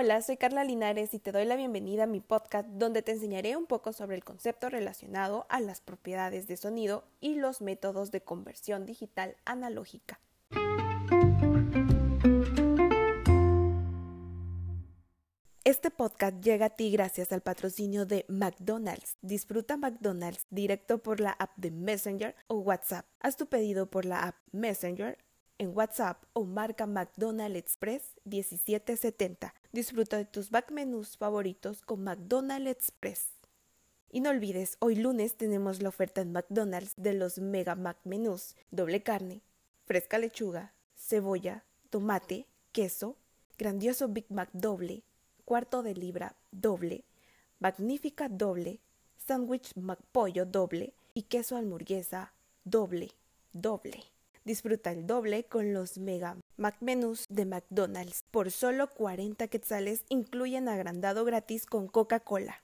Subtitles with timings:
[0.00, 3.56] Hola, soy Carla Linares y te doy la bienvenida a mi podcast donde te enseñaré
[3.56, 8.20] un poco sobre el concepto relacionado a las propiedades de sonido y los métodos de
[8.20, 10.20] conversión digital analógica.
[15.64, 19.16] Este podcast llega a ti gracias al patrocinio de McDonald's.
[19.20, 23.04] Disfruta McDonald's directo por la app de Messenger o WhatsApp.
[23.18, 25.18] Haz tu pedido por la app Messenger
[25.58, 29.54] en WhatsApp o marca McDonald's Express 1770.
[29.70, 33.28] Disfruta de tus back menús favoritos con McDonald's Express.
[34.10, 37.98] Y no olvides, hoy lunes tenemos la oferta en McDonald's de los Mega Mac
[38.70, 39.42] doble carne,
[39.84, 43.16] fresca lechuga, cebolla, tomate, queso,
[43.58, 45.02] grandioso Big Mac doble,
[45.44, 47.04] cuarto de libra doble,
[47.60, 48.80] magnífica doble,
[49.18, 52.32] sándwich McPollo doble y queso hamburguesa
[52.64, 53.10] doble,
[53.52, 54.02] doble.
[54.46, 58.24] Disfruta el doble con los Mega McMenús de McDonald's.
[58.30, 62.62] Por solo 40 quetzales incluyen agrandado gratis con Coca-Cola.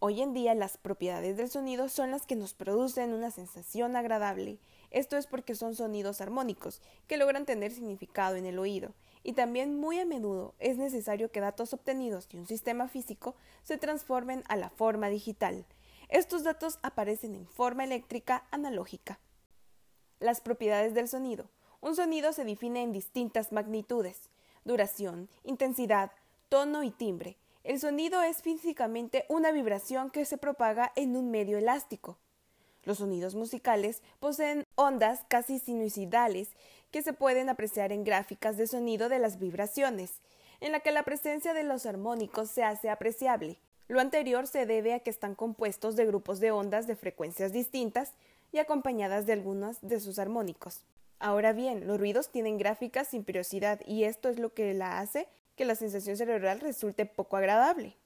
[0.00, 4.58] Hoy en día las propiedades del sonido son las que nos producen una sensación agradable.
[4.90, 9.78] Esto es porque son sonidos armónicos, que logran tener significado en el oído, y también
[9.78, 14.56] muy a menudo es necesario que datos obtenidos de un sistema físico se transformen a
[14.56, 15.66] la forma digital.
[16.08, 19.20] Estos datos aparecen en forma eléctrica analógica.
[20.20, 21.50] Las propiedades del sonido.
[21.80, 24.30] Un sonido se define en distintas magnitudes,
[24.64, 26.12] duración, intensidad,
[26.48, 27.36] tono y timbre
[27.68, 32.16] el sonido es físicamente una vibración que se propaga en un medio elástico.
[32.88, 36.48] Los sonidos musicales poseen ondas casi sinusoidales
[36.90, 40.22] que se pueden apreciar en gráficas de sonido de las vibraciones,
[40.60, 43.58] en la que la presencia de los armónicos se hace apreciable.
[43.88, 48.12] Lo anterior se debe a que están compuestos de grupos de ondas de frecuencias distintas
[48.52, 50.80] y acompañadas de algunos de sus armónicos.
[51.18, 55.28] Ahora bien, los ruidos tienen gráficas sin periodicidad y esto es lo que la hace
[55.56, 57.98] que la sensación cerebral resulte poco agradable.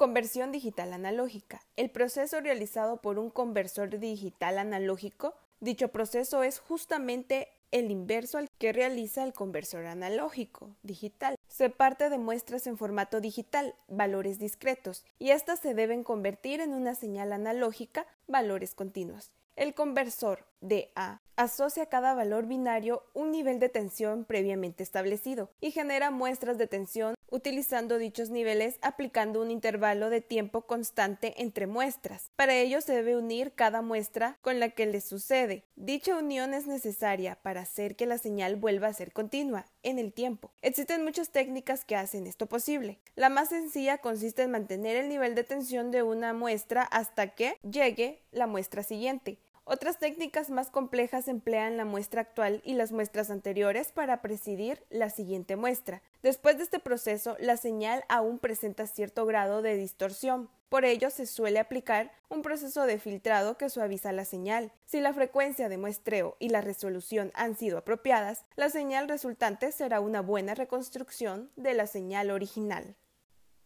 [0.00, 1.60] Conversión digital analógica.
[1.76, 8.48] El proceso realizado por un conversor digital analógico, dicho proceso es justamente el inverso al
[8.56, 11.36] que realiza el conversor analógico digital.
[11.48, 16.72] Se parte de muestras en formato digital, valores discretos, y éstas se deben convertir en
[16.72, 19.32] una señal analógica, valores continuos.
[19.54, 25.70] El conversor DA asocia a cada valor binario un nivel de tensión previamente establecido y
[25.70, 32.30] genera muestras de tensión utilizando dichos niveles aplicando un intervalo de tiempo constante entre muestras.
[32.36, 35.64] Para ello se debe unir cada muestra con la que le sucede.
[35.76, 40.12] Dicha unión es necesaria para hacer que la señal vuelva a ser continua en el
[40.12, 40.50] tiempo.
[40.62, 42.98] Existen muchas técnicas que hacen esto posible.
[43.14, 47.56] La más sencilla consiste en mantener el nivel de tensión de una muestra hasta que
[47.62, 49.38] llegue la muestra siguiente.
[49.72, 55.10] Otras técnicas más complejas emplean la muestra actual y las muestras anteriores para presidir la
[55.10, 56.02] siguiente muestra.
[56.24, 60.50] Después de este proceso, la señal aún presenta cierto grado de distorsión.
[60.70, 64.72] Por ello, se suele aplicar un proceso de filtrado que suaviza la señal.
[64.86, 70.00] Si la frecuencia de muestreo y la resolución han sido apropiadas, la señal resultante será
[70.00, 72.96] una buena reconstrucción de la señal original.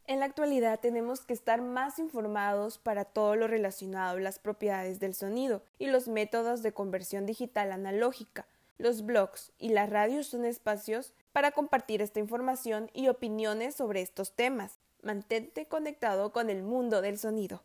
[0.07, 5.01] En la actualidad tenemos que estar más informados para todo lo relacionado a las propiedades
[5.01, 8.47] del sonido y los métodos de conversión digital analógica.
[8.77, 14.33] Los blogs y las radios son espacios para compartir esta información y opiniones sobre estos
[14.33, 14.79] temas.
[15.03, 17.63] Mantente conectado con el mundo del sonido.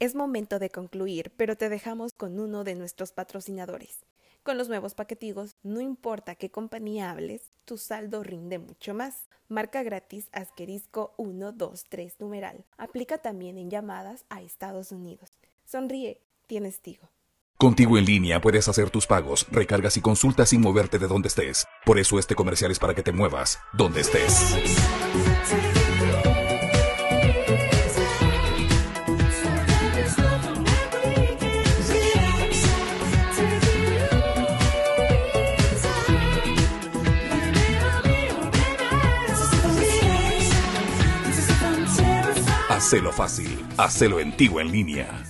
[0.00, 4.00] Es momento de concluir, pero te dejamos con uno de nuestros patrocinadores.
[4.48, 9.28] Con los nuevos paquetigos, no importa qué compañía hables, tu saldo rinde mucho más.
[9.46, 12.64] Marca gratis Asquerisco 123 numeral.
[12.78, 15.28] Aplica también en llamadas a Estados Unidos.
[15.66, 17.10] Sonríe, tienes Tigo.
[17.58, 21.66] Contigo en línea puedes hacer tus pagos, recargas y consultas sin moverte de donde estés.
[21.84, 24.56] Por eso este comercial es para que te muevas donde estés.
[42.78, 45.27] Hacelo fácil, hacelo en en línea.